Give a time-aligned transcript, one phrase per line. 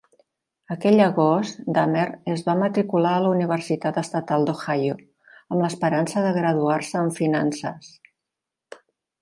[0.75, 2.05] Aquell agost, Dahmer
[2.35, 4.97] es va matricular a la Universitat Estatal d'Ohio,
[5.35, 7.93] amb l'esperança de graduar-se en finances.